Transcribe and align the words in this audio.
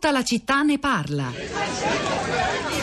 Tutta 0.00 0.12
la 0.12 0.22
città 0.22 0.62
ne 0.62 0.78
parla. 0.78 1.24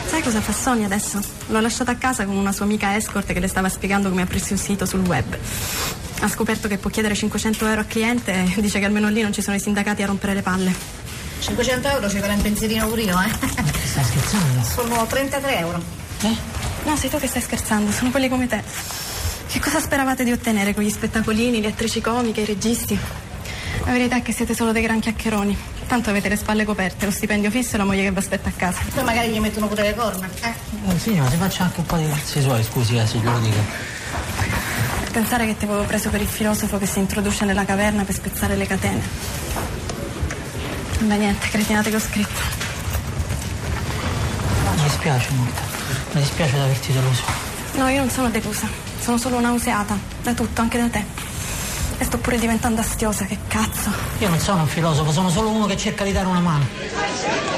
Sai 0.06 0.22
cosa 0.22 0.42
fa 0.42 0.52
Sonia 0.52 0.86
adesso? 0.86 1.18
L'ho 1.48 1.62
lasciata 1.62 1.92
a 1.92 1.96
casa 1.96 2.26
con 2.26 2.36
una 2.36 2.52
sua 2.52 2.66
amica 2.66 2.94
escort 2.98 3.32
che 3.32 3.40
le 3.40 3.48
stava 3.48 3.70
spiegando 3.70 4.10
come 4.10 4.24
aprirsi 4.24 4.52
un 4.52 4.58
sito 4.58 4.86
sul 4.86 5.00
web. 5.00 5.38
Ha 6.20 6.28
scoperto 6.28 6.68
che 6.68 6.78
può 6.78 6.90
chiedere 6.90 7.16
500 7.16 7.68
euro 7.68 7.80
al 7.80 7.88
cliente 7.88 8.34
e 8.54 8.60
dice 8.60 8.80
che 8.80 8.86
almeno 8.86 9.08
lì 9.08 9.22
non 9.22 9.32
ci 9.32 9.42
sono 9.42 9.56
i 9.56 9.62
sindacati 9.62 10.04
a 10.04 10.08
rompere 10.08 10.34
le 10.34 10.42
palle. 10.42 10.76
500 11.40 11.88
euro 11.88 12.10
ci 12.10 12.18
farà 12.18 12.34
un 12.34 12.42
pensierino 12.42 12.86
pure 12.86 13.04
io, 13.04 13.18
eh? 13.18 13.30
Stai 13.86 14.04
scherzando? 14.04 14.64
Sono 14.64 15.06
33 15.06 15.58
euro. 15.58 15.82
Eh? 16.22 16.36
No, 16.84 16.98
sei 16.98 17.10
tu 17.10 17.18
che 17.18 17.28
stai 17.28 17.42
scherzando, 17.42 17.92
sono 17.92 18.12
quelli 18.12 18.28
come 18.28 18.48
te. 18.48 18.62
Che 19.48 19.60
cosa 19.62 19.80
speravate 19.80 20.26
di 20.26 20.34
ottenere 20.34 20.74
con 20.74 20.84
gli 20.84 20.90
spettacolini, 20.90 21.62
le 21.62 21.70
attrici 21.70 22.02
comiche, 22.02 22.42
i 22.42 22.46
registi? 22.46 23.00
La 23.86 23.92
verità 23.92 24.18
è 24.18 24.22
che 24.24 24.34
siete 24.34 24.56
solo 24.56 24.72
dei 24.72 24.82
gran 24.82 25.00
chiacchieroni. 25.00 25.56
Tanto 25.88 26.10
avete 26.10 26.28
le 26.28 26.36
spalle 26.36 26.66
coperte, 26.66 27.06
lo 27.06 27.12
stipendio 27.12 27.52
fisso 27.52 27.76
e 27.76 27.78
la 27.78 27.86
moglie 27.86 28.04
che 28.04 28.12
vi 28.12 28.18
aspetta 28.18 28.50
a 28.50 28.52
casa. 28.56 28.80
Poi 28.94 29.04
magari 29.04 29.30
gli 29.30 29.40
mettono 29.40 29.68
pure 29.68 29.84
le 29.84 29.96
corna. 29.96 30.28
Eh? 30.42 30.54
Eh, 30.92 31.00
sì, 31.00 31.12
ma 31.12 31.30
si 31.30 31.38
faccia 31.38 31.64
anche 31.64 31.80
un 31.80 31.86
po' 31.86 31.98
di 31.98 32.08
cazzi 32.10 32.42
suoi, 32.42 32.64
scusi, 32.64 32.98
eh, 32.98 33.06
se 33.06 33.20
glielo 33.20 33.38
dico. 33.40 33.58
Pensare 35.12 35.46
che 35.46 35.56
ti 35.56 35.66
avevo 35.66 35.84
preso 35.84 36.10
per 36.10 36.20
il 36.20 36.28
filosofo 36.28 36.80
che 36.80 36.88
si 36.88 36.98
introduce 37.00 37.46
nella 37.46 37.64
caverna 37.64 38.04
per 38.04 38.16
spezzare 38.16 38.56
le 38.56 38.66
catene. 38.66 39.02
Beh, 41.00 41.18
niente, 41.18 41.48
cretinate 41.50 41.90
che 41.92 41.96
ho 41.96 42.00
scritto. 42.00 42.42
Mi 44.76 44.84
dispiace 44.84 45.30
molto. 45.34 45.62
Mi 46.14 46.22
dispiace 46.22 46.54
di 46.54 46.60
averti 46.60 46.92
deluso. 46.92 47.24
No, 47.76 47.88
io 47.90 48.00
non 48.00 48.10
sono 48.10 48.30
delusa. 48.30 48.68
Sono 49.00 49.18
solo 49.18 49.40
nauseata. 49.40 49.96
Da 50.24 50.34
tutto, 50.34 50.62
anche 50.62 50.80
da 50.80 50.88
te. 50.88 51.25
E 51.98 52.04
sto 52.04 52.18
pure 52.18 52.38
diventando 52.38 52.82
astiosa, 52.82 53.26
che 53.26 53.38
cazzo. 53.48 53.90
Io 54.20 54.30
non 54.30 54.40
sono 54.40 54.62
un 54.62 54.68
filosofo, 54.68 55.12
sono 55.12 55.30
solo 55.30 55.50
uno 55.50 55.66
che 55.66 55.78
cerca 55.78 56.04
di 56.04 56.12
dare 56.12 56.28
una 56.28 56.40
mano. 56.40 57.55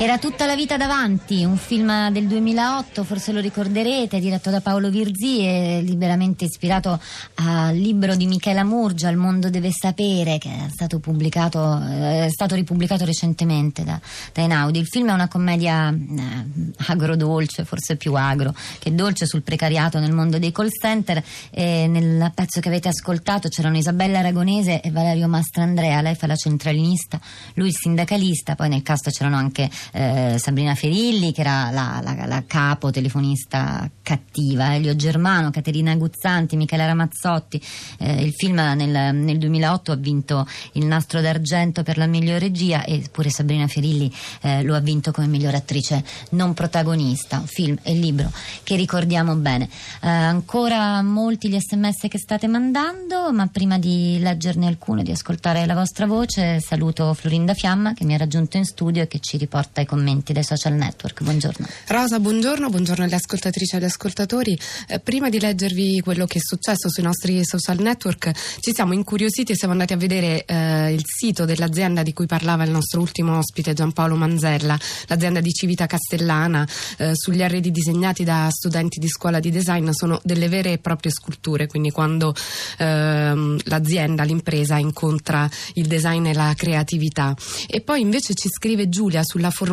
Era 0.00 0.16
tutta 0.16 0.46
la 0.46 0.54
vita 0.54 0.76
davanti, 0.76 1.42
un 1.42 1.56
film 1.56 2.10
del 2.10 2.28
2008, 2.28 3.02
forse 3.02 3.32
lo 3.32 3.40
ricorderete, 3.40 4.20
diretto 4.20 4.48
da 4.48 4.60
Paolo 4.60 4.90
Virzi 4.90 5.40
e 5.40 5.80
liberamente 5.82 6.44
ispirato 6.44 7.00
al 7.34 7.74
libro 7.74 8.14
di 8.14 8.28
Michela 8.28 8.62
Murgia, 8.62 9.08
Il 9.08 9.16
mondo 9.16 9.50
deve 9.50 9.72
sapere, 9.72 10.38
che 10.38 10.50
è 10.50 10.68
stato 10.70 11.00
eh, 11.02 12.26
è 12.26 12.28
stato 12.30 12.54
ripubblicato 12.54 13.04
recentemente 13.04 13.82
da, 13.82 14.00
da 14.32 14.42
Einaudi. 14.42 14.78
Il 14.78 14.86
film 14.86 15.08
è 15.08 15.12
una 15.12 15.26
commedia 15.26 15.88
eh, 15.90 16.72
agrodolce, 16.86 17.64
forse 17.64 17.96
più 17.96 18.14
agro 18.14 18.54
che 18.78 18.94
dolce 18.94 19.26
sul 19.26 19.42
precariato 19.42 19.98
nel 19.98 20.12
mondo 20.12 20.38
dei 20.38 20.52
call 20.52 20.68
center. 20.70 21.20
E 21.50 21.88
nel 21.88 22.30
pezzo 22.36 22.60
che 22.60 22.68
avete 22.68 22.86
ascoltato 22.86 23.48
c'erano 23.48 23.76
Isabella 23.76 24.20
Aragonese 24.20 24.80
e 24.80 24.92
Valerio 24.92 25.26
Mastrandrea, 25.26 26.00
lei 26.02 26.14
fa 26.14 26.28
la 26.28 26.36
centralinista, 26.36 27.20
lui 27.54 27.66
il 27.66 27.74
sindacalista, 27.74 28.54
poi 28.54 28.68
nel 28.68 28.82
cast 28.82 29.10
c'erano 29.10 29.34
anche 29.34 29.68
eh, 29.92 30.36
Sabrina 30.38 30.74
Ferilli 30.74 31.32
che 31.32 31.40
era 31.40 31.70
la, 31.70 32.00
la, 32.02 32.26
la 32.26 32.44
capo 32.46 32.90
telefonista 32.90 33.88
cattiva, 34.02 34.74
Elio 34.74 34.96
Germano, 34.96 35.50
Caterina 35.50 35.94
Guzzanti, 35.94 36.56
Michela 36.56 36.86
Ramazzotti. 36.86 37.60
Eh, 37.98 38.22
il 38.22 38.32
film 38.32 38.56
nel, 38.56 39.14
nel, 39.14 39.38
2008 39.38 39.92
ha 39.92 39.96
vinto 39.96 40.46
il 40.72 40.86
nastro 40.86 41.20
d'argento 41.20 41.82
per 41.82 41.98
la 41.98 42.06
miglior 42.06 42.40
regia 42.40 42.84
e 42.84 43.04
pure 43.10 43.30
Sabrina 43.30 43.66
Ferilli 43.66 44.12
eh, 44.40 44.62
lo 44.62 44.74
ha 44.74 44.80
vinto 44.80 45.10
come 45.10 45.26
miglior 45.26 45.54
attrice 45.54 46.02
non 46.30 46.54
protagonista. 46.54 47.42
Film 47.44 47.76
e 47.82 47.92
libro 47.94 48.30
che 48.62 48.76
ricordiamo 48.76 49.34
bene. 49.34 49.68
Eh, 50.00 50.08
ancora 50.08 51.02
molti 51.02 51.48
gli 51.48 51.58
sms 51.58 52.06
che 52.08 52.18
state 52.18 52.46
mandando, 52.46 53.32
ma 53.32 53.46
prima 53.48 53.78
di 53.78 54.18
leggerne 54.20 54.66
alcune, 54.66 55.02
di 55.02 55.10
ascoltare 55.10 55.66
la 55.66 55.74
vostra 55.74 56.06
voce, 56.06 56.60
saluto 56.60 57.12
Florinda 57.14 57.54
Fiamma 57.54 57.92
che 57.94 58.04
mi 58.04 58.14
ha 58.14 58.18
raggiunto 58.18 58.56
in 58.56 58.64
studio 58.64 59.02
e 59.02 59.06
che 59.08 59.18
ci 59.20 59.36
riporta 59.36 59.77
ai 59.80 59.86
commenti 59.86 60.32
dei 60.32 60.44
social 60.44 60.74
network. 60.74 61.22
Buongiorno. 61.22 61.66
Rosa, 61.86 62.18
buongiorno, 62.20 62.68
buongiorno 62.68 63.04
alle 63.04 63.14
ascoltatrici 63.14 63.74
e 63.74 63.78
agli 63.78 63.84
ascoltatori. 63.84 64.58
Eh, 64.88 65.00
prima 65.00 65.28
di 65.28 65.40
leggervi 65.40 66.00
quello 66.00 66.26
che 66.26 66.38
è 66.38 66.40
successo 66.42 66.88
sui 66.90 67.02
nostri 67.02 67.44
social 67.44 67.78
network, 67.80 68.30
ci 68.60 68.72
siamo 68.74 68.92
incuriositi 68.92 69.52
e 69.52 69.56
siamo 69.56 69.72
andati 69.72 69.92
a 69.92 69.96
vedere 69.96 70.44
eh, 70.44 70.92
il 70.92 71.02
sito 71.04 71.44
dell'azienda 71.44 72.02
di 72.02 72.12
cui 72.12 72.26
parlava 72.26 72.64
il 72.64 72.70
nostro 72.70 73.00
ultimo 73.00 73.38
ospite 73.38 73.72
Giampaolo 73.72 74.16
Manzella, 74.16 74.78
l'azienda 75.06 75.40
di 75.40 75.50
Civita 75.50 75.86
Castellana. 75.86 76.66
Eh, 76.96 77.12
sugli 77.14 77.42
arredi 77.42 77.70
disegnati 77.70 78.24
da 78.24 78.48
studenti 78.50 78.98
di 78.98 79.08
scuola 79.08 79.40
di 79.40 79.50
design 79.50 79.90
sono 79.90 80.20
delle 80.24 80.48
vere 80.48 80.72
e 80.72 80.78
proprie 80.78 81.12
sculture, 81.12 81.66
quindi 81.66 81.90
quando 81.90 82.34
ehm, 82.78 83.58
l'azienda, 83.64 84.24
l'impresa 84.24 84.76
incontra 84.76 85.48
il 85.74 85.86
design 85.86 86.26
e 86.26 86.34
la 86.34 86.52
creatività. 86.56 87.34
E 87.66 87.80
poi 87.80 88.00
invece 88.00 88.34
ci 88.34 88.48
scrive 88.48 88.88
Giulia 88.88 89.22
sulla 89.24 89.50
formazione, 89.50 89.66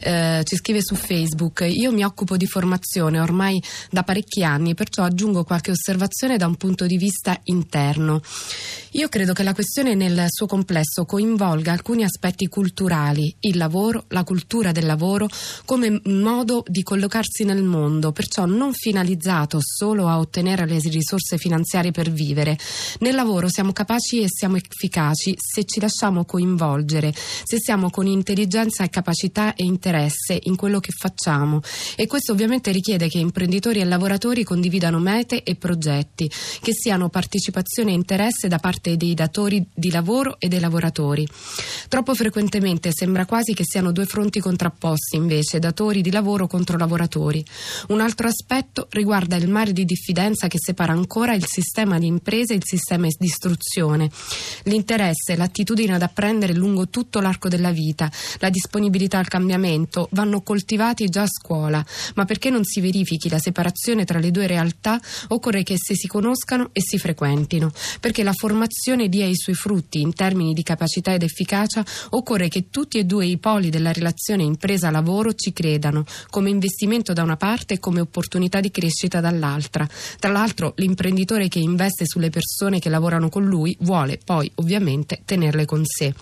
eh, 0.00 0.42
ci 0.44 0.56
scrive 0.56 0.82
su 0.82 0.94
Facebook, 0.94 1.64
io 1.68 1.92
mi 1.92 2.04
occupo 2.04 2.36
di 2.36 2.46
formazione 2.46 3.20
ormai 3.20 3.62
da 3.90 4.02
parecchi 4.02 4.42
anni, 4.44 4.74
perciò 4.74 5.02
aggiungo 5.02 5.44
qualche 5.44 5.70
osservazione 5.70 6.36
da 6.36 6.46
un 6.46 6.56
punto 6.56 6.86
di 6.86 6.96
vista 6.96 7.38
interno. 7.44 8.20
Io 8.92 9.08
credo 9.08 9.32
che 9.32 9.42
la 9.42 9.54
questione 9.54 9.94
nel 9.94 10.26
suo 10.28 10.46
complesso 10.46 11.06
coinvolga 11.06 11.72
alcuni 11.72 12.04
aspetti 12.04 12.46
culturali, 12.48 13.34
il 13.40 13.56
lavoro, 13.56 14.04
la 14.08 14.22
cultura 14.22 14.70
del 14.72 14.84
lavoro 14.84 15.28
come 15.64 16.00
modo 16.04 16.62
di 16.66 16.82
collocarsi 16.82 17.44
nel 17.44 17.62
mondo, 17.62 18.12
perciò 18.12 18.44
non 18.44 18.72
finalizzato 18.74 19.58
solo 19.62 20.08
a 20.08 20.18
ottenere 20.18 20.66
le 20.66 20.78
risorse 20.78 21.38
finanziarie 21.38 21.90
per 21.90 22.10
vivere. 22.10 22.58
Nel 22.98 23.14
lavoro 23.14 23.48
siamo 23.48 23.72
capaci 23.72 24.20
e 24.20 24.26
siamo 24.28 24.56
efficaci 24.56 25.34
se 25.38 25.64
ci 25.64 25.80
lasciamo 25.80 26.24
coinvolgere, 26.24 27.14
se 27.14 27.56
siamo 27.58 27.90
con 27.90 28.06
intelligenza 28.06 28.71
e 28.80 28.88
capacità 28.88 29.54
e 29.54 29.64
interesse 29.64 30.38
in 30.44 30.56
quello 30.56 30.80
che 30.80 30.92
facciamo 30.92 31.60
e 31.96 32.06
questo 32.06 32.32
ovviamente 32.32 32.72
richiede 32.72 33.08
che 33.08 33.18
imprenditori 33.18 33.80
e 33.80 33.84
lavoratori 33.84 34.44
condividano 34.44 34.98
mete 34.98 35.42
e 35.42 35.56
progetti, 35.56 36.30
che 36.60 36.72
siano 36.72 37.08
partecipazione 37.08 37.90
e 37.90 37.94
interesse 37.94 38.48
da 38.48 38.58
parte 38.58 38.96
dei 38.96 39.14
datori 39.14 39.64
di 39.74 39.90
lavoro 39.90 40.36
e 40.38 40.48
dei 40.48 40.60
lavoratori. 40.60 41.26
Troppo 41.88 42.14
frequentemente 42.14 42.90
sembra 42.92 43.26
quasi 43.26 43.54
che 43.54 43.64
siano 43.64 43.92
due 43.92 44.06
fronti 44.06 44.40
contrapposti, 44.40 45.16
invece, 45.16 45.58
datori 45.58 46.00
di 46.00 46.10
lavoro 46.10 46.46
contro 46.46 46.78
lavoratori. 46.78 47.44
Un 47.88 48.00
altro 48.00 48.28
aspetto 48.28 48.86
riguarda 48.90 49.36
il 49.36 49.48
mare 49.48 49.72
di 49.72 49.84
diffidenza 49.84 50.48
che 50.48 50.58
separa 50.58 50.92
ancora 50.92 51.34
il 51.34 51.44
sistema 51.46 51.98
di 51.98 52.06
imprese 52.06 52.52
e 52.52 52.56
il 52.56 52.64
sistema 52.64 53.06
di 53.06 53.26
istruzione. 53.26 54.10
L'interesse 54.64 55.36
l'attitudine 55.36 55.94
ad 55.94 56.02
apprendere 56.02 56.54
lungo 56.54 56.88
tutto 56.88 57.20
l'arco 57.20 57.48
della 57.48 57.70
vita, 57.70 58.10
la 58.38 58.50
disponibilità 58.62 59.18
al 59.18 59.26
cambiamento 59.26 60.06
vanno 60.12 60.40
coltivati 60.42 61.08
già 61.08 61.22
a 61.22 61.26
scuola, 61.26 61.84
ma 62.14 62.24
perché 62.24 62.48
non 62.48 62.62
si 62.64 62.80
verifichi 62.80 63.28
la 63.28 63.40
separazione 63.40 64.04
tra 64.04 64.20
le 64.20 64.30
due 64.30 64.46
realtà 64.46 65.00
occorre 65.28 65.64
che 65.64 65.72
esse 65.72 65.96
si 65.96 66.06
conoscano 66.06 66.70
e 66.72 66.80
si 66.80 66.96
frequentino, 66.98 67.72
perché 67.98 68.22
la 68.22 68.32
formazione 68.32 69.08
dia 69.08 69.26
i 69.26 69.34
suoi 69.34 69.56
frutti 69.56 70.00
in 70.00 70.14
termini 70.14 70.52
di 70.52 70.62
capacità 70.62 71.12
ed 71.12 71.24
efficacia 71.24 71.84
occorre 72.10 72.48
che 72.48 72.70
tutti 72.70 72.98
e 72.98 73.04
due 73.04 73.26
i 73.26 73.38
poli 73.38 73.68
della 73.68 73.92
relazione 73.92 74.44
impresa-lavoro 74.44 75.34
ci 75.34 75.52
credano, 75.52 76.04
come 76.30 76.50
investimento 76.50 77.12
da 77.12 77.24
una 77.24 77.36
parte 77.36 77.74
e 77.74 77.78
come 77.80 78.00
opportunità 78.00 78.60
di 78.60 78.70
crescita 78.70 79.20
dall'altra. 79.20 79.88
Tra 80.20 80.30
l'altro 80.30 80.74
l'imprenditore 80.76 81.48
che 81.48 81.58
investe 81.58 82.06
sulle 82.06 82.30
persone 82.30 82.78
che 82.78 82.88
lavorano 82.88 83.28
con 83.28 83.44
lui 83.44 83.76
vuole 83.80 84.20
poi 84.24 84.50
ovviamente 84.56 85.22
tenerle 85.24 85.64
con 85.64 85.82
sé. 85.84 86.14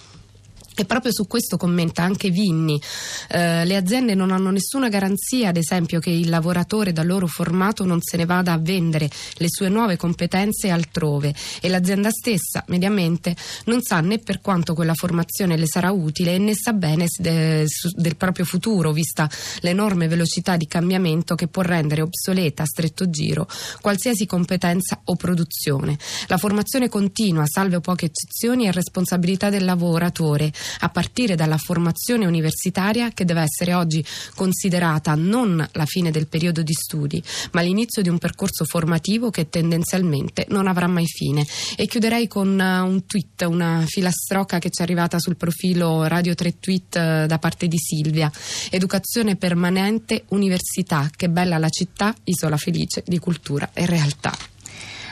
E 0.80 0.86
proprio 0.86 1.12
su 1.12 1.26
questo 1.26 1.58
commenta 1.58 2.02
anche 2.02 2.30
Vinni. 2.30 2.80
Eh, 3.28 3.66
le 3.66 3.76
aziende 3.76 4.14
non 4.14 4.30
hanno 4.30 4.48
nessuna 4.50 4.88
garanzia, 4.88 5.50
ad 5.50 5.58
esempio, 5.58 6.00
che 6.00 6.08
il 6.08 6.30
lavoratore 6.30 6.94
da 6.94 7.02
loro 7.02 7.26
formato 7.26 7.84
non 7.84 8.00
se 8.00 8.16
ne 8.16 8.24
vada 8.24 8.54
a 8.54 8.58
vendere 8.58 9.10
le 9.34 9.46
sue 9.50 9.68
nuove 9.68 9.98
competenze 9.98 10.70
altrove 10.70 11.34
e 11.60 11.68
l'azienda 11.68 12.08
stessa, 12.08 12.64
mediamente, 12.68 13.36
non 13.66 13.82
sa 13.82 14.00
né 14.00 14.20
per 14.20 14.40
quanto 14.40 14.72
quella 14.72 14.94
formazione 14.94 15.58
le 15.58 15.66
sarà 15.66 15.90
utile 15.90 16.38
né 16.38 16.54
sa 16.54 16.72
bene 16.72 17.04
de, 17.18 17.64
su, 17.66 17.90
del 17.94 18.16
proprio 18.16 18.46
futuro, 18.46 18.90
vista 18.92 19.28
l'enorme 19.60 20.08
velocità 20.08 20.56
di 20.56 20.66
cambiamento 20.66 21.34
che 21.34 21.48
può 21.48 21.60
rendere 21.60 22.00
obsoleta 22.00 22.62
a 22.62 22.66
stretto 22.66 23.10
giro 23.10 23.46
qualsiasi 23.82 24.24
competenza 24.24 25.02
o 25.04 25.14
produzione. 25.16 25.98
La 26.28 26.38
formazione 26.38 26.88
continua, 26.88 27.44
salve 27.44 27.80
poche 27.80 28.06
eccezioni, 28.06 28.64
è 28.64 28.72
responsabilità 28.72 29.50
del 29.50 29.66
lavoratore 29.66 30.50
a 30.80 30.88
partire 30.88 31.34
dalla 31.34 31.58
formazione 31.58 32.26
universitaria 32.26 33.10
che 33.10 33.24
deve 33.24 33.42
essere 33.42 33.74
oggi 33.74 34.04
considerata 34.34 35.14
non 35.14 35.66
la 35.72 35.86
fine 35.86 36.10
del 36.10 36.26
periodo 36.26 36.62
di 36.62 36.72
studi, 36.72 37.22
ma 37.52 37.60
l'inizio 37.60 38.02
di 38.02 38.08
un 38.08 38.18
percorso 38.18 38.64
formativo 38.64 39.30
che 39.30 39.48
tendenzialmente 39.48 40.46
non 40.48 40.66
avrà 40.66 40.86
mai 40.86 41.06
fine. 41.06 41.46
E 41.76 41.86
chiuderei 41.86 42.28
con 42.28 42.48
uh, 42.48 42.86
un 42.86 43.04
tweet, 43.06 43.42
una 43.42 43.84
filastrocca 43.86 44.58
che 44.58 44.70
ci 44.70 44.80
è 44.80 44.84
arrivata 44.84 45.18
sul 45.18 45.36
profilo 45.36 46.04
Radio 46.04 46.34
3 46.34 46.58
Tweet 46.58 46.94
uh, 46.94 47.26
da 47.26 47.38
parte 47.38 47.68
di 47.68 47.78
Silvia. 47.78 48.30
Educazione 48.70 49.36
permanente, 49.36 50.24
università, 50.28 51.10
che 51.14 51.28
bella 51.28 51.58
la 51.58 51.68
città, 51.68 52.14
isola 52.24 52.56
felice 52.56 53.02
di 53.06 53.18
cultura 53.18 53.70
e 53.72 53.86
realtà. 53.86 54.36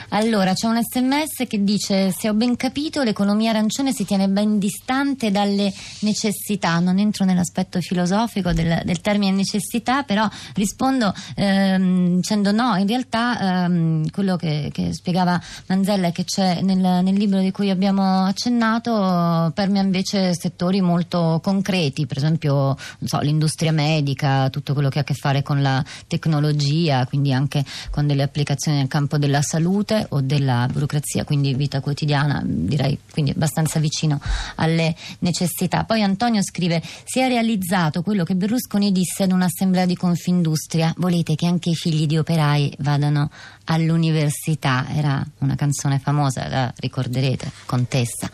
Allora, 0.09 0.53
c'è 0.53 0.67
un 0.67 0.79
sms 0.81 1.47
che 1.47 1.63
dice: 1.63 2.11
Se 2.11 2.29
ho 2.29 2.33
ben 2.33 2.55
capito, 2.55 3.03
l'economia 3.03 3.51
arancione 3.51 3.93
si 3.93 4.05
tiene 4.05 4.27
ben 4.27 4.57
distante 4.57 5.29
dalle 5.29 5.71
necessità. 5.99 6.79
Non 6.79 6.97
entro 6.97 7.25
nell'aspetto 7.25 7.79
filosofico 7.79 8.51
del, 8.51 8.81
del 8.85 9.01
termine 9.01 9.35
necessità, 9.35 10.03
però 10.03 10.27
rispondo 10.55 11.13
ehm, 11.35 12.15
dicendo 12.15 12.51
no. 12.51 12.75
In 12.75 12.87
realtà, 12.87 13.65
ehm, 13.65 14.09
quello 14.09 14.35
che, 14.35 14.69
che, 14.73 14.93
spiegava 14.93 15.39
Manzella 15.67 16.07
e 16.07 16.11
che 16.11 16.23
c'è 16.23 16.61
nel, 16.61 16.77
nel, 16.77 17.17
libro 17.19 17.39
di 17.39 17.51
cui 17.51 17.69
abbiamo 17.69 18.25
accennato 18.25 19.51
permea 19.53 19.83
invece 19.83 20.33
settori 20.33 20.81
molto 20.81 21.39
concreti, 21.43 22.05
per 22.05 22.17
esempio 22.17 22.75
so, 23.03 23.19
l'industria 23.19 23.71
medica, 23.71 24.49
tutto 24.49 24.73
quello 24.73 24.89
che 24.89 24.99
ha 24.99 25.01
a 25.01 25.05
che 25.05 25.13
fare 25.13 25.43
con 25.43 25.61
la 25.61 25.83
tecnologia, 26.07 27.05
quindi 27.05 27.33
anche 27.33 27.63
con 27.91 28.07
delle 28.07 28.23
applicazioni 28.23 28.77
nel 28.77 28.87
campo 28.87 29.17
della 29.17 29.41
salute 29.41 29.98
o 30.09 30.21
della 30.21 30.67
burocrazia, 30.71 31.23
quindi 31.23 31.53
vita 31.53 31.81
quotidiana, 31.81 32.41
direi 32.43 32.97
quindi 33.11 33.31
abbastanza 33.31 33.79
vicino 33.79 34.19
alle 34.55 34.95
necessità. 35.19 35.83
Poi 35.83 36.01
Antonio 36.03 36.41
scrive: 36.41 36.81
Si 37.03 37.19
è 37.19 37.27
realizzato 37.27 38.01
quello 38.01 38.23
che 38.23 38.35
Berlusconi 38.35 38.91
disse 38.91 39.23
ad 39.23 39.31
un'assemblea 39.31 39.85
di 39.85 39.95
Confindustria: 39.95 40.93
volete 40.97 41.35
che 41.35 41.45
anche 41.45 41.69
i 41.69 41.75
figli 41.75 42.05
di 42.05 42.17
operai 42.17 42.75
vadano 42.79 43.29
all'università? 43.65 44.85
Era 44.89 45.25
una 45.39 45.55
canzone 45.55 45.99
famosa, 45.99 46.47
la 46.47 46.73
ricorderete, 46.77 47.51
Contessa. 47.65 48.29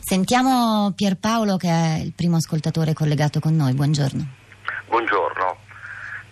Sentiamo 0.00 0.92
Pierpaolo, 0.94 1.56
che 1.56 1.68
è 1.68 2.00
il 2.02 2.12
primo 2.12 2.36
ascoltatore 2.36 2.92
collegato 2.92 3.40
con 3.40 3.54
noi. 3.56 3.72
Buongiorno. 3.74 4.26
Buongiorno. 4.88 5.56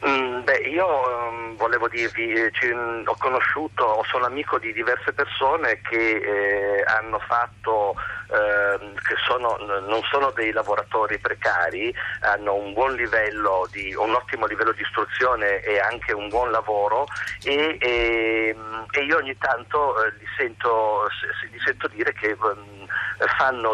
Mm, 0.07 0.32
beh, 0.43 0.69
io 0.69 0.87
um, 0.87 1.57
volevo 1.57 1.89
dirvi, 1.89 2.33
eh, 2.33 2.51
ci, 2.53 2.71
ho 2.71 3.17
conosciuto, 3.19 4.05
sono 4.09 4.27
amico 4.27 4.59
di 4.59 4.73
diverse 4.73 5.13
persone 5.13 5.81
che 5.89 6.17
eh, 6.17 6.85
hanno 6.87 7.19
fatto, 7.19 7.95
eh, 8.33 8.93
che 9.03 9.15
sono, 9.27 9.57
non 9.59 10.03
sono 10.11 10.31
dei 10.31 10.53
lavoratori 10.53 11.19
precari, 11.19 11.95
hanno 12.21 12.55
un 12.55 12.73
buon 12.73 12.95
livello, 12.95 13.69
di, 13.71 13.95
un 13.95 14.15
ottimo 14.15 14.47
livello 14.47 14.73
di 14.73 14.83
istruzione 14.83 15.61
e 15.61 15.79
anche 15.79 16.13
un 16.13 16.29
buon 16.29 16.51
lavoro 16.51 17.07
e, 17.45 17.77
e, 17.79 18.55
mm, 18.57 18.83
e 18.91 19.01
io 19.05 19.19
ogni 19.19 19.37
tanto 19.39 20.03
eh, 20.03 20.13
li 20.19 20.27
sento, 20.37 21.09
li, 21.51 21.59
sento, 21.59 21.89
dire 21.89 22.13
che 22.15 22.37
um, 22.41 22.87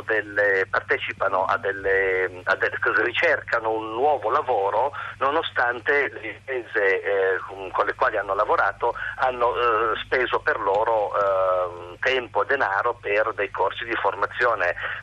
delle, 0.06 0.66
partecipano 0.68 1.44
a 1.44 1.56
delle, 1.58 2.30
a 2.44 2.54
delle, 2.56 2.78
ricercano 3.04 3.70
un 3.70 3.92
nuovo 3.92 4.30
lavoro 4.30 4.92
nonostante 5.18 6.08
le 6.10 6.28
imprese 6.28 7.02
eh, 7.02 7.38
con 7.72 7.86
le 7.86 7.94
quali 7.94 8.16
hanno 8.16 8.34
lavorato 8.34 8.94
hanno 9.16 9.54
eh, 9.54 9.98
speso 10.04 10.40
per 10.40 10.58
loro 10.60 11.12
eh, 11.14 11.96
tempo 12.00 12.42
e 12.42 12.46
denaro 12.46 12.94
per 13.00 13.32
dei 13.34 13.50
corsi 13.50 13.84
di 13.84 13.94
formazione, 13.96 14.47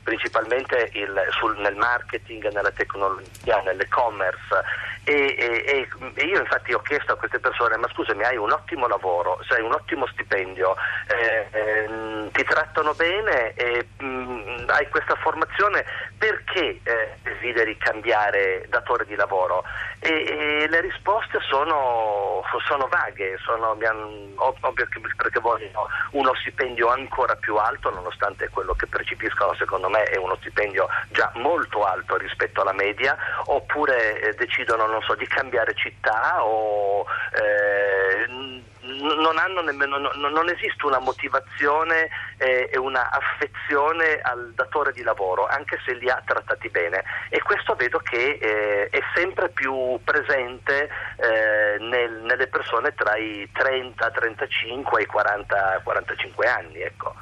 principalmente 0.03 0.89
il, 0.93 1.27
sul, 1.31 1.57
nel 1.57 1.75
marketing, 1.75 2.51
nella 2.51 2.71
tecnologia, 2.71 3.61
nell'e-commerce. 3.61 4.63
E, 5.03 5.35
e, 5.37 5.87
e, 6.15 6.23
io 6.25 6.39
infatti 6.39 6.73
ho 6.73 6.81
chiesto 6.81 7.13
a 7.13 7.15
queste 7.15 7.39
persone, 7.39 7.77
ma 7.77 7.87
scusami, 7.89 8.23
hai 8.23 8.37
un 8.37 8.51
ottimo 8.51 8.87
lavoro, 8.87 9.39
hai 9.49 9.61
un 9.61 9.73
ottimo 9.73 10.07
stipendio, 10.07 10.75
eh, 11.07 11.47
eh, 11.51 12.29
ti 12.31 12.43
trattano 12.43 12.93
bene 12.93 13.53
e 13.53 13.87
mh, 13.97 14.05
mm, 14.05 14.69
hai 14.69 14.89
questa 14.89 15.15
formazione, 15.15 15.85
perché 16.17 16.79
eh, 16.83 17.17
desideri 17.23 17.77
cambiare 17.77 18.65
datore 18.69 19.05
di 19.05 19.15
lavoro? 19.15 19.63
E, 19.99 20.65
le 20.69 20.81
risposte 20.81 21.39
sono, 21.49 22.43
sono 22.65 22.87
vaghe, 22.87 23.37
sono, 23.43 23.69
ovvio 23.69 24.87
perché 25.15 25.39
vogliono 25.39 25.87
uno 26.11 26.33
stipendio 26.35 26.89
ancora 26.89 27.35
più 27.35 27.55
alto, 27.57 27.89
nonostante 27.89 28.49
quello 28.49 28.73
che 28.73 28.87
percepiscono 28.87 29.53
secondo 29.55 29.89
me 29.89 30.03
è 30.03 30.17
uno 30.17 30.35
stipendio 30.37 30.87
già 31.09 31.31
molto 31.35 31.83
alto 31.83 32.17
rispetto 32.17 32.61
alla 32.61 32.73
media, 32.73 33.17
oppure 33.45 34.19
eh, 34.21 34.33
decidono 34.33 35.01
so, 35.01 35.15
di 35.15 35.27
cambiare 35.27 35.73
città 35.75 36.43
o 36.43 37.05
eh, 37.33 38.63
non, 38.85 39.37
nemmeno, 39.63 39.97
non, 39.97 40.49
esiste 40.49 40.85
una 40.85 40.99
motivazione 40.99 42.09
eh, 42.37 42.69
e 42.71 42.77
una 42.77 43.09
affezione 43.09 44.19
al 44.21 44.53
datore 44.55 44.91
di 44.91 45.01
lavoro, 45.01 45.47
anche 45.47 45.79
se 45.85 45.93
li 45.95 46.09
ha 46.09 46.21
trattati 46.25 46.69
bene. 46.69 47.03
E 47.29 47.41
questo 47.41 47.75
vedo 47.75 47.99
che 47.99 48.37
eh, 48.41 48.89
è 48.89 48.99
sempre 49.13 49.49
più 49.49 49.99
presente 50.03 50.89
eh, 51.17 51.77
nel, 51.79 52.21
nelle 52.23 52.47
persone 52.47 52.93
tra 52.93 53.15
i 53.17 53.47
30, 53.51 54.11
35 54.11 54.99
e 54.99 55.03
i 55.03 55.05
40, 55.05 55.81
45 55.83 56.47
anni. 56.47 56.79
Ecco. 56.81 57.13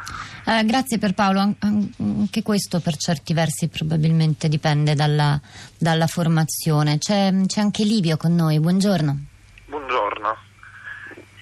Eh, 0.45 0.65
grazie 0.65 0.98
per 0.98 1.13
Paolo, 1.13 1.39
anche 1.39 2.42
questo 2.42 2.81
per 2.81 2.98
certi 2.98 3.33
versi 3.33 3.69
probabilmente 3.69 4.50
dipende 4.50 4.94
dalla, 4.95 5.39
dalla 5.77 6.07
formazione. 6.07 6.98
C'è, 6.98 7.31
c'è 7.45 7.62
anche 7.62 7.83
Livio 7.83 8.18
con 8.18 8.36
noi, 8.36 8.59
buongiorno. 8.59 9.18
Buongiorno. 9.66 10.38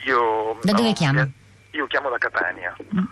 Io, 0.06 0.58
da 0.62 0.72
dove 0.72 0.90
no, 0.90 0.94
chiama? 0.94 1.30
Io 1.72 1.88
chiamo 1.88 2.10
da 2.10 2.18
Catania. 2.18 2.76
Mm. 2.96 3.04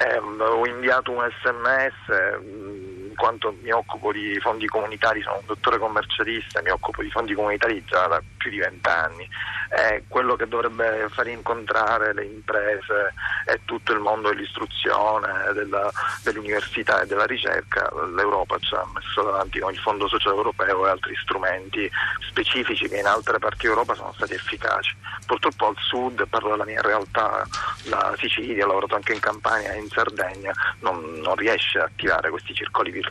Eh, 0.00 0.18
ho 0.18 0.66
inviato 0.66 1.10
un 1.10 1.28
sms 1.42 2.40
mm, 2.40 2.87
quanto 3.18 3.54
mi 3.60 3.72
occupo 3.72 4.12
di 4.12 4.38
fondi 4.40 4.66
comunitari, 4.66 5.20
sono 5.22 5.38
un 5.40 5.46
dottore 5.46 5.78
commercialista, 5.78 6.62
mi 6.62 6.70
occupo 6.70 7.02
di 7.02 7.10
fondi 7.10 7.34
comunitari 7.34 7.84
già 7.84 8.06
da 8.06 8.22
più 8.38 8.50
di 8.50 8.58
vent'anni 8.58 9.28
è 9.68 10.02
quello 10.08 10.34
che 10.36 10.48
dovrebbe 10.48 11.08
far 11.10 11.28
incontrare 11.28 12.14
le 12.14 12.24
imprese 12.24 13.12
e 13.44 13.60
tutto 13.64 13.92
il 13.92 13.98
mondo 13.98 14.30
dell'istruzione, 14.30 15.52
della, 15.52 15.90
dell'università 16.22 17.02
e 17.02 17.06
della 17.06 17.26
ricerca. 17.26 17.90
L'Europa 18.14 18.58
ci 18.58 18.74
ha 18.74 18.84
messo 18.94 19.22
davanti 19.22 19.58
con 19.58 19.72
il 19.72 19.78
Fondo 19.78 20.08
Sociale 20.08 20.36
Europeo 20.36 20.86
e 20.86 20.90
altri 20.90 21.14
strumenti 21.16 21.90
specifici 22.20 22.88
che 22.88 22.96
in 22.96 23.06
altre 23.06 23.38
parti 23.38 23.66
d'Europa 23.66 23.94
sono 23.94 24.12
stati 24.14 24.34
efficaci. 24.34 24.96
Purtroppo 25.26 25.66
al 25.66 25.76
sud, 25.76 26.26
parlo 26.28 26.50
della 26.50 26.64
mia 26.64 26.80
realtà, 26.80 27.46
la 27.84 28.14
Sicilia, 28.16 28.64
ho 28.64 28.68
lavorato 28.68 28.94
anche 28.94 29.12
in 29.12 29.20
Campania 29.20 29.72
e 29.72 29.78
in 29.78 29.88
Sardegna, 29.88 30.52
non, 30.80 31.20
non 31.20 31.34
riesce 31.34 31.78
a 31.78 31.84
attivare 31.84 32.30
questi 32.30 32.54
circoli 32.54 32.90
virtuosi 32.90 33.07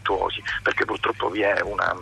perché 0.62 0.86
purtroppo 0.86 1.30
vi 1.30 1.42
è 1.42 1.62
una 1.62 1.96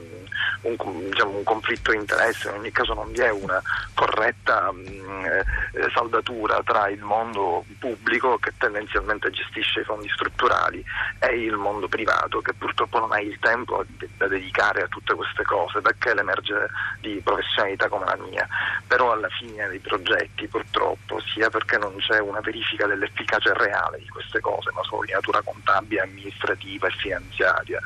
un, 0.61 1.09
diciamo, 1.09 1.37
un, 1.37 1.43
conflitto 1.43 1.91
di 1.91 1.97
interesse, 1.97 2.49
in 2.49 2.55
ogni 2.55 2.71
caso 2.71 2.93
non 2.93 3.11
vi 3.11 3.19
è 3.19 3.31
una 3.31 3.61
corretta 3.93 4.71
mh, 4.71 4.79
mm, 4.79 5.25
eh, 5.25 5.89
saldatura 5.93 6.61
tra 6.63 6.89
il 6.89 7.01
mondo 7.01 7.63
pubblico 7.79 8.37
che 8.37 8.53
tendenzialmente 8.57 9.29
gestisce 9.29 9.81
i 9.81 9.83
fondi 9.83 10.09
strutturali 10.09 10.83
e 11.19 11.43
il 11.43 11.55
mondo 11.55 11.87
privato 11.87 12.41
che 12.41 12.53
purtroppo 12.53 12.99
non 12.99 13.11
ha 13.11 13.19
il 13.19 13.37
tempo 13.39 13.83
da 14.17 14.27
dedicare 14.27 14.83
a 14.83 14.87
tutte 14.87 15.13
queste 15.13 15.43
cose 15.43 15.81
perché 15.81 16.13
l'emerge 16.13 16.67
di 16.99 17.21
professionalità 17.23 17.87
come 17.87 18.05
la 18.05 18.17
mia, 18.17 18.47
però 18.87 19.11
alla 19.11 19.29
fine 19.29 19.67
dei 19.67 19.79
progetti 19.79 20.47
purtroppo 20.47 21.19
sia 21.33 21.49
perché 21.49 21.77
non 21.77 21.95
c'è 21.97 22.19
una 22.19 22.39
verifica 22.41 22.87
dell'efficacia 22.87 23.53
reale 23.53 23.99
di 23.99 24.07
queste 24.07 24.39
cose, 24.39 24.71
ma 24.71 24.83
solo 24.83 25.03
di 25.05 25.11
natura 25.11 25.41
contabile, 25.41 26.01
amministrativa 26.01 26.87
e 26.87 26.91
finanziaria, 26.91 27.79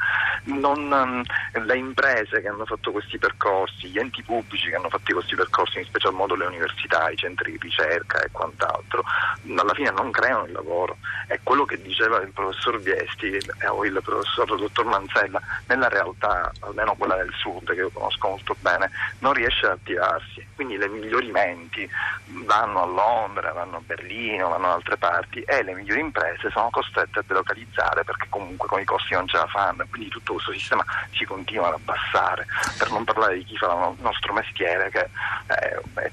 non, 0.46 0.92
um, 0.92 1.24
le 1.66 1.78
imprese 1.78 2.42
che 2.42 2.48
hanno 2.48 2.66
fatto 2.66 2.92
questi 2.92 3.18
percorsi, 3.18 3.88
gli 3.88 4.00
enti 4.00 4.24
pubblici 4.24 4.70
che 4.70 4.76
hanno 4.76 4.90
fatto 4.90 5.14
questi 5.14 5.36
percorsi, 5.36 5.80
in 5.80 5.86
special 5.86 6.14
modo 6.14 6.36
le 6.36 6.46
università, 6.46 7.10
i 7.10 7.18
centri 7.18 7.52
di 7.52 7.58
ricerca 7.60 8.22
e 8.22 8.30
quant'altro, 8.32 9.04
alla 9.56 9.74
fine 9.74 9.92
non 9.92 10.12
creano 10.12 10.46
il 10.46 10.52
lavoro. 10.52 10.98
È 11.28 11.40
quello 11.44 11.66
che 11.66 11.82
diceva 11.82 12.22
il 12.22 12.32
professor 12.32 12.80
Viesti 12.80 13.38
o 13.68 13.86
il 13.86 14.00
professor 14.04 14.58
dottor 14.58 14.86
Manzella, 14.86 15.42
nella 15.68 15.90
realtà, 15.90 16.52
almeno 16.62 16.96
quella 16.96 17.16
del 17.16 17.34
sud 17.34 17.68
che 17.68 17.80
io 17.80 17.90
conosco 17.92 18.30
molto 18.30 18.56
bene, 18.60 18.90
non 19.20 19.34
riesce 19.34 19.66
ad 19.66 19.74
attivarsi. 19.74 20.46
Quindi 20.56 20.78
le 20.78 20.88
migliori 20.88 21.32
menti 21.32 21.90
vanno 22.46 22.84
a 22.84 22.86
Londra, 22.86 23.54
vanno 23.54 23.78
a 23.78 23.82
Berlino, 23.86 24.50
vanno 24.50 24.68
da 24.68 24.74
altre 24.74 24.98
parti 24.98 25.42
e 25.42 25.64
le 25.64 25.74
migliori 25.74 26.00
imprese 26.00 26.50
sono 26.50 26.70
costrette 26.70 27.20
a 27.20 27.24
delocalizzare 27.26 28.04
perché 28.04 28.28
comunque 28.30 28.68
con 28.68 28.80
i 28.80 28.86
costi 28.86 29.14
non 29.14 29.28
ce 29.28 29.38
la 29.38 29.48
fanno. 29.48 29.79
Quindi 29.90 30.10
tutto 30.10 30.34
questo 30.34 30.54
sistema 30.54 30.84
si 31.12 31.26
continua 31.26 31.68
ad 31.68 31.74
abbassare 31.74 32.46
per 32.78 32.92
non 32.92 33.04
parlare 33.04 33.38
di 33.38 33.44
chi 33.46 33.58
fa 33.58 33.94
il 33.96 34.02
nostro 34.02 34.34
mestiere 34.34 34.90
che 34.90 35.10
eh, 35.48 36.12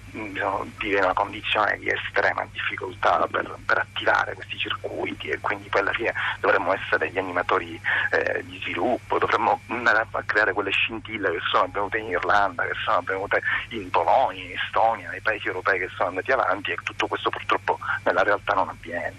vive 0.78 0.98
in 0.98 1.04
una 1.04 1.12
condizione 1.12 1.78
di 1.78 1.88
estrema 1.88 2.46
difficoltà 2.52 3.26
per, 3.30 3.56
per, 3.64 3.78
attivare 3.78 4.34
questi 4.34 4.58
circuiti 4.58 5.28
e 5.28 5.38
quindi 5.40 5.68
poi 5.68 5.80
alla 5.80 5.92
fine 5.92 6.12
dovremmo 6.40 6.72
essere 6.72 7.10
gli 7.10 7.18
animatori 7.18 7.80
eh, 8.10 8.44
di 8.44 8.58
sviluppo, 8.62 9.18
dovremmo 9.18 9.60
andare 9.68 10.06
a 10.10 10.22
creare 10.24 10.52
quelle 10.52 10.70
scintille 10.70 11.30
che 11.30 11.40
sono 11.50 11.64
avvenute 11.64 11.98
in 11.98 12.08
Irlanda, 12.08 12.64
che 12.64 12.74
sono 12.84 12.98
avvenute 12.98 13.42
in 13.70 13.90
Polonia, 13.90 14.42
in 14.42 14.52
Estonia, 14.52 15.10
nei 15.10 15.20
paesi 15.20 15.46
europei 15.46 15.78
che 15.78 15.88
sono 15.96 16.10
andati 16.10 16.32
avanti 16.32 16.70
e 16.72 16.76
tutto 16.82 17.06
questo 17.06 17.30
purtroppo 17.30 17.78
nella 18.04 18.22
realtà 18.22 18.54
non 18.54 18.68
avviene. 18.68 19.14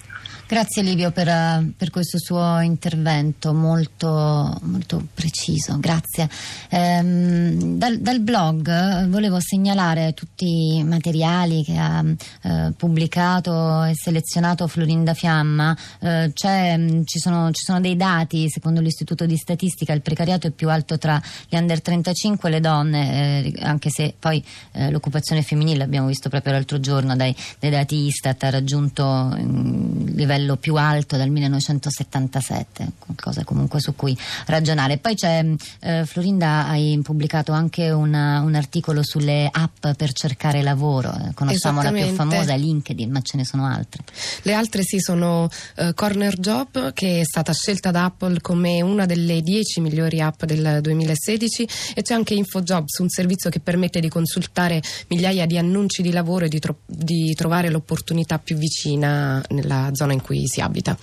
Grazie 0.49 0.81
Livio 0.81 1.11
per, 1.11 1.27
eh, 1.27 1.73
per 1.75 1.89
questo 1.89 2.17
suo 2.17 2.61
intervento 2.61 3.53
molto, 3.53 4.57
molto 4.61 5.05
preciso, 5.13 5.77
grazie. 5.77 6.29
Ehm, 6.69 7.77
dal, 7.77 7.97
dal, 7.97 8.21
blog 8.21 8.69
eh, 8.69 9.07
volevo 9.09 9.39
segnalare 9.41 10.13
tutti 10.13 10.77
i 10.77 10.83
materiali 10.85 11.65
che 11.65 11.75
ha 11.75 12.01
eh, 12.43 12.71
pubblicato 12.77 13.83
e 13.83 13.91
selezionato 13.93 14.67
Florinda 14.67 15.13
Fiamma. 15.13 15.75
Eh, 15.99 16.31
mm, 16.77 17.01
ci, 17.03 17.19
sono, 17.19 17.51
ci, 17.51 17.65
sono, 17.65 17.81
dei 17.81 17.97
dati, 17.97 18.49
secondo 18.49 18.79
l'Istituto 18.79 19.25
di 19.25 19.35
Statistica 19.35 19.91
il 19.91 20.01
precariato 20.01 20.47
è 20.47 20.51
più 20.51 20.69
alto 20.69 20.97
tra 20.97 21.21
gli 21.49 21.57
under 21.57 21.81
35 21.81 22.47
e 22.47 22.51
le 22.53 22.59
donne, 22.61 23.43
eh, 23.43 23.53
anche 23.63 23.89
se 23.89 24.15
poi 24.17 24.41
eh, 24.71 24.91
l'occupazione 24.91 25.41
femminile, 25.41 25.83
abbiamo 25.83 26.07
visto 26.07 26.29
proprio 26.29 26.53
l'altro 26.53 26.79
giorno 26.79 27.17
dai, 27.17 27.35
dai 27.59 27.69
dati 27.69 28.05
Istat, 28.05 28.43
ha 28.43 28.49
raggiunto 28.49 29.03
un 29.03 30.05
livello 30.37 30.55
più 30.55 30.75
alto 30.75 31.17
dal 31.17 31.29
1977, 31.29 32.91
qualcosa 32.99 33.43
comunque 33.43 33.79
su 33.81 33.95
cui 33.95 34.17
ragionare. 34.45 34.97
Poi 34.97 35.15
c'è, 35.15 35.45
eh, 35.81 36.05
Florinda, 36.05 36.67
hai 36.67 36.99
pubblicato 37.03 37.51
anche 37.51 37.89
una, 37.89 38.41
un 38.41 38.55
articolo 38.55 39.03
sulle 39.03 39.49
app 39.51 39.87
per 39.97 40.13
cercare 40.13 40.61
lavoro, 40.61 41.11
eh, 41.13 41.33
conosciamo 41.33 41.81
la 41.81 41.91
più 41.91 42.05
famosa 42.13 42.55
LinkedIn, 42.55 43.11
ma 43.11 43.21
ce 43.21 43.37
ne 43.37 43.45
sono 43.45 43.65
altre. 43.65 44.03
Le 44.43 44.53
altre 44.53 44.83
sì 44.83 44.99
sono 44.99 45.43
uh, 45.77 45.93
Corner 45.93 46.37
Job, 46.39 46.93
che 46.93 47.21
è 47.21 47.23
stata 47.23 47.53
scelta 47.53 47.91
da 47.91 48.05
Apple 48.05 48.39
come 48.41 48.81
una 48.81 49.05
delle 49.05 49.41
10 49.41 49.81
migliori 49.81 50.21
app 50.21 50.43
del 50.43 50.79
2016 50.81 51.67
e 51.95 52.01
c'è 52.01 52.13
anche 52.13 52.33
InfoJobs, 52.35 52.99
un 52.99 53.09
servizio 53.09 53.49
che 53.49 53.59
permette 53.59 53.99
di 53.99 54.09
consultare 54.09 54.81
migliaia 55.07 55.45
di 55.45 55.57
annunci 55.57 56.01
di 56.01 56.11
lavoro 56.11 56.45
e 56.45 56.47
di, 56.47 56.59
tro- 56.59 56.79
di 56.85 57.33
trovare 57.33 57.69
l'opportunità 57.69 58.39
più 58.39 58.55
vicina 58.55 59.43
nella 59.49 59.89
zona 59.93 60.13
in 60.13 60.21
cui 60.21 60.26
si 60.45 60.61
abita. 60.61 60.97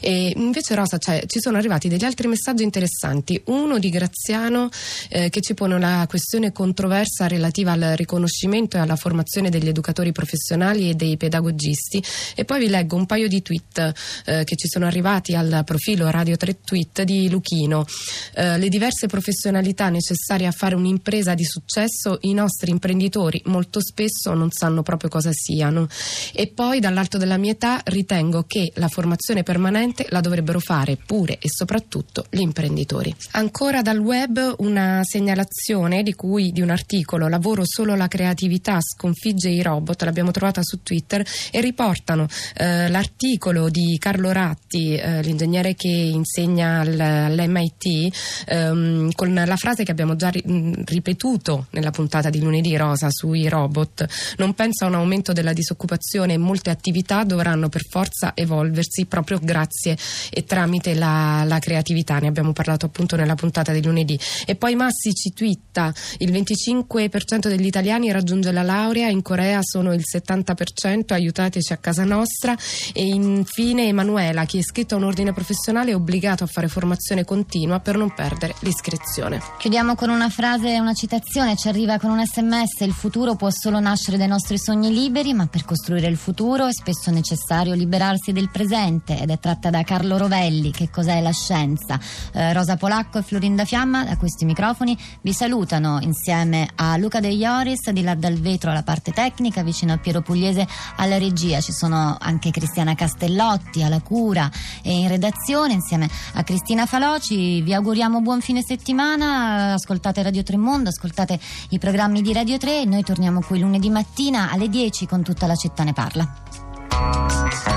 E 0.00 0.32
invece 0.36 0.74
Rosa, 0.74 0.98
cioè, 0.98 1.24
ci 1.26 1.40
sono 1.40 1.56
arrivati 1.56 1.88
degli 1.88 2.04
altri 2.04 2.28
messaggi 2.28 2.62
interessanti, 2.62 3.40
uno 3.46 3.78
di 3.78 3.90
Graziano 3.90 4.68
eh, 5.08 5.28
che 5.28 5.40
ci 5.40 5.54
pone 5.54 5.74
una 5.74 6.06
questione 6.06 6.52
controversa 6.52 7.26
relativa 7.26 7.72
al 7.72 7.94
riconoscimento 7.96 8.76
e 8.76 8.80
alla 8.80 8.96
formazione 8.96 9.50
degli 9.50 9.68
educatori 9.68 10.12
professionali 10.12 10.90
e 10.90 10.94
dei 10.94 11.16
pedagogisti 11.16 12.02
e 12.34 12.44
poi 12.44 12.60
vi 12.60 12.68
leggo 12.68 12.96
un 12.96 13.06
paio 13.06 13.28
di 13.28 13.42
tweet 13.42 13.92
eh, 14.26 14.44
che 14.44 14.56
ci 14.56 14.68
sono 14.68 14.86
arrivati 14.86 15.34
al 15.34 15.62
profilo 15.64 16.10
Radio 16.10 16.36
3 16.36 16.60
Tweet 16.64 17.02
di 17.02 17.28
Luchino. 17.28 17.86
Eh, 18.34 18.58
le 18.58 18.68
diverse 18.68 19.06
professionalità 19.06 19.88
necessarie 19.88 20.46
a 20.46 20.52
fare 20.52 20.74
un'impresa 20.74 21.34
di 21.34 21.44
successo 21.44 22.18
i 22.22 22.32
nostri 22.32 22.70
imprenditori 22.70 23.40
molto 23.46 23.80
spesso 23.80 24.34
non 24.34 24.50
sanno 24.50 24.82
proprio 24.82 25.08
cosa 25.08 25.30
siano 25.32 25.88
e 26.32 26.48
poi 26.48 26.80
dall'alto 26.80 27.18
della 27.18 27.36
mia 27.36 27.52
età 27.52 27.80
ritengo 27.84 28.44
che 28.46 28.59
che 28.60 28.72
la 28.74 28.88
formazione 28.88 29.42
permanente 29.42 30.06
la 30.10 30.20
dovrebbero 30.20 30.60
fare 30.60 30.96
pure 30.96 31.38
e 31.38 31.48
soprattutto 31.48 32.26
gli 32.28 32.40
imprenditori. 32.40 33.14
Ancora 33.32 33.80
dal 33.80 33.98
web 33.98 34.56
una 34.58 35.00
segnalazione 35.02 36.02
di 36.02 36.12
cui 36.12 36.52
di 36.52 36.60
un 36.60 36.68
articolo 36.68 37.28
Lavoro 37.28 37.62
solo 37.64 37.94
la 37.94 38.08
creatività 38.08 38.78
sconfigge 38.80 39.48
i 39.48 39.62
robot, 39.62 40.02
l'abbiamo 40.02 40.30
trovata 40.30 40.60
su 40.62 40.82
Twitter 40.82 41.24
e 41.50 41.60
riportano 41.60 42.26
eh, 42.56 42.88
l'articolo 42.88 43.70
di 43.70 43.96
Carlo 43.98 44.32
Ratti, 44.32 44.94
eh, 44.94 45.22
l'ingegnere 45.22 45.74
che 45.74 45.88
insegna 45.88 46.80
al, 46.80 46.98
all'MIT, 46.98 48.44
ehm, 48.46 49.12
con 49.12 49.32
la 49.32 49.56
frase 49.56 49.84
che 49.84 49.90
abbiamo 49.90 50.16
già 50.16 50.28
ri- 50.28 50.42
ripetuto 50.84 51.66
nella 51.70 51.90
puntata 51.90 52.28
di 52.28 52.40
lunedì 52.40 52.76
rosa 52.76 53.08
sui 53.10 53.48
robot. 53.48 54.06
Non 54.38 54.54
penso 54.54 54.84
a 54.84 54.88
un 54.88 54.94
aumento 54.94 55.32
della 55.32 55.52
disoccupazione 55.52 56.34
e 56.34 56.38
molte 56.38 56.70
attività 56.70 57.24
dovranno 57.24 57.68
per 57.68 57.86
forza 57.88 58.32
evolvere 58.34 58.49
evolversi 58.50 59.06
proprio 59.06 59.38
grazie 59.40 59.96
e 60.30 60.44
tramite 60.44 60.94
la, 60.94 61.44
la, 61.46 61.58
creatività. 61.58 62.18
Ne 62.18 62.28
abbiamo 62.28 62.52
parlato 62.52 62.86
appunto 62.86 63.16
nella 63.16 63.34
puntata 63.34 63.72
di 63.72 63.82
lunedì. 63.82 64.18
E 64.44 64.56
poi 64.56 64.74
Massi 64.74 65.14
ci 65.14 65.32
twitta: 65.32 65.92
il 66.18 66.32
25% 66.32 67.48
degli 67.48 67.66
italiani 67.66 68.10
raggiunge 68.10 68.50
la 68.52 68.62
laurea, 68.62 69.08
in 69.08 69.22
Corea 69.22 69.60
sono 69.62 69.92
il 69.92 70.02
70%, 70.02 71.12
aiutateci 71.12 71.72
a 71.72 71.76
casa 71.76 72.04
nostra. 72.04 72.56
E 72.92 73.04
infine 73.04 73.86
Emanuela, 73.86 74.44
chi 74.44 74.56
è 74.56 74.60
iscritto 74.60 74.94
a 74.94 74.98
un 74.98 75.04
ordine 75.04 75.32
professionale 75.32 75.92
è 75.92 75.94
obbligato 75.94 76.44
a 76.44 76.46
fare 76.46 76.68
formazione 76.68 77.24
continua 77.24 77.80
per 77.80 77.96
non 77.96 78.12
perdere 78.12 78.54
l'iscrizione. 78.60 79.40
Chiudiamo 79.58 79.94
con 79.94 80.10
una 80.10 80.28
frase, 80.28 80.78
una 80.78 80.94
citazione, 80.94 81.56
ci 81.56 81.68
arriva 81.68 81.98
con 81.98 82.10
un 82.10 82.24
sms: 82.24 82.80
il 82.80 82.92
futuro 82.92 83.36
può 83.36 83.50
solo 83.50 83.78
nascere 83.78 84.16
dai 84.16 84.28
nostri 84.28 84.58
sogni 84.58 84.92
liberi, 84.92 85.32
ma 85.34 85.46
per 85.46 85.64
costruire 85.64 86.08
il 86.08 86.16
futuro 86.16 86.66
è 86.66 86.72
spesso 86.72 87.10
necessario 87.10 87.74
liberarsi 87.74 88.32
del 88.40 88.48
presente 88.48 89.20
ed 89.20 89.28
è 89.28 89.38
tratta 89.38 89.68
da 89.68 89.82
Carlo 89.82 90.16
Rovelli, 90.16 90.70
Che 90.70 90.88
cos'è 90.88 91.20
la 91.20 91.30
scienza? 91.30 92.00
Eh, 92.32 92.54
Rosa 92.54 92.76
Polacco 92.76 93.18
e 93.18 93.22
Florinda 93.22 93.66
Fiamma 93.66 94.02
da 94.04 94.16
questi 94.16 94.46
microfoni 94.46 94.96
vi 95.20 95.34
salutano 95.34 95.98
insieme 96.00 96.66
a 96.76 96.96
Luca 96.96 97.20
De 97.20 97.28
Ioris 97.28 97.90
di 97.90 98.02
là 98.02 98.14
dal 98.14 98.40
vetro 98.40 98.70
alla 98.70 98.82
parte 98.82 99.12
tecnica, 99.12 99.62
vicino 99.62 99.92
a 99.92 99.98
Piero 99.98 100.22
Pugliese 100.22 100.66
alla 100.96 101.18
regia. 101.18 101.60
Ci 101.60 101.72
sono 101.72 102.16
anche 102.18 102.50
Cristiana 102.50 102.94
Castellotti 102.94 103.82
alla 103.82 104.00
cura 104.00 104.50
e 104.82 104.90
in 104.90 105.08
redazione 105.08 105.74
insieme 105.74 106.08
a 106.34 106.42
Cristina 106.42 106.86
Faloci. 106.86 107.60
Vi 107.60 107.74
auguriamo 107.74 108.22
buon 108.22 108.40
fine 108.40 108.62
settimana, 108.62 109.74
ascoltate 109.74 110.22
Radio 110.22 110.42
Tremondo, 110.42 110.88
ascoltate 110.88 111.38
i 111.70 111.78
programmi 111.78 112.22
di 112.22 112.32
Radio 112.32 112.56
3 112.56 112.80
e 112.80 112.84
noi 112.86 113.02
torniamo 113.02 113.42
qui 113.42 113.58
lunedì 113.58 113.90
mattina 113.90 114.50
alle 114.50 114.70
10 114.70 115.06
con 115.06 115.22
tutta 115.22 115.46
la 115.46 115.56
città 115.56 115.84
ne 115.84 115.92
parla. 115.92 117.69